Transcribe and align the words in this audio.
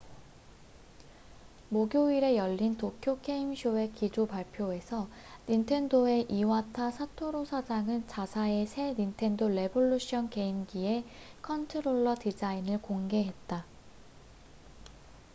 목요일에 1.69 2.35
열린 2.35 2.75
도쿄 2.75 3.19
게임쇼의 3.21 3.93
기조 3.93 4.25
발표에서 4.25 5.07
닌텐도의 5.47 6.25
이와타 6.27 6.89
사토루 6.89 7.45
사장은 7.45 8.07
자사의 8.07 8.65
새 8.65 8.95
닌텐도 8.97 9.49
레볼루션 9.49 10.31
게임기의 10.31 11.05
컨트롤러 11.43 12.15
디자인을 12.19 12.81
공개했다 12.81 13.63